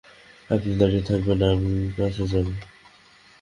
[0.49, 2.47] আপনি দাঁড়িয়ে থাকবেন, আমি কাছে যাব?